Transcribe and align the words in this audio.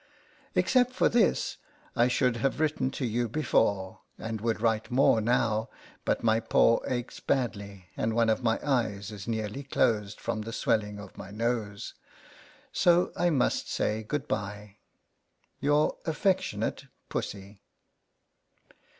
Except 0.55 0.93
for 0.93 1.09
this 1.09 1.57
I 1.95 2.07
should 2.07 2.37
have 2.37 2.59
written 2.59 2.89
to 2.89 3.05
you 3.05 3.29
before, 3.29 3.99
and 4.17 4.41
would 4.41 4.59
write 4.59 4.89
more 4.89 5.21
now, 5.21 5.69
but 6.05 6.23
my 6.23 6.39
paw 6.39 6.77
aches 6.87 7.17
58 7.17 7.17
LETTERS 7.17 7.17
FROM 7.19 7.33
A 7.33 7.43
CAT. 7.43 7.51
badly, 7.51 7.85
and 7.97 8.13
one 8.15 8.29
of 8.31 8.41
my 8.43 8.59
eyes 8.65 9.11
is 9.11 9.27
nearly 9.27 9.61
closed 9.61 10.19
from 10.19 10.41
the 10.41 10.51
swelling 10.53 10.97
of 10.97 11.19
my 11.19 11.29
nose: 11.29 11.93
so 12.73 13.11
I 13.15 13.29
must 13.29 13.69
say 13.71 14.01
good 14.01 14.27
by. 14.27 14.77
Your 15.59 15.97
affectionate 16.07 16.87
PUSSY. 17.09 17.61